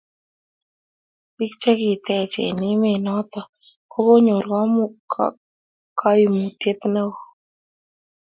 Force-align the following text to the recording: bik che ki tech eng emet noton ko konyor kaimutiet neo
bik 1.37 1.53
che 1.61 1.71
ki 1.79 1.91
tech 2.05 2.33
eng 2.47 2.61
emet 2.71 3.01
noton 3.05 3.45
ko 3.91 3.97
konyor 4.07 4.45
kaimutiet 5.99 6.79
neo 6.93 7.13